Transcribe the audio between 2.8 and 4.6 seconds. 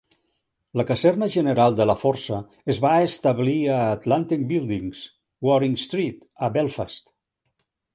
va establir a Atlantic